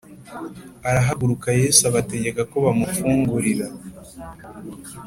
[0.89, 3.67] arahaguruka Yesu abategeka ko bamufungurira